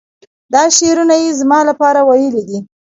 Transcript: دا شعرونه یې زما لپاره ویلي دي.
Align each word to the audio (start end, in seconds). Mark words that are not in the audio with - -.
دا 0.53 0.63
شعرونه 0.77 1.15
یې 1.23 1.29
زما 1.41 1.59
لپاره 1.69 1.99
ویلي 2.09 2.43
دي. 2.49 2.59